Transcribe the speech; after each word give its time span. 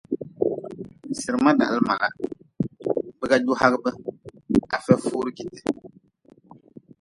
Sirma 1.19 1.51
dahli 1.59 1.79
mala, 1.87 2.07
biga 3.19 3.37
ju 3.43 3.53
hagʼbe, 3.61 3.89
afia 4.75 4.95
furi 5.03 5.31
jite. 5.37 5.59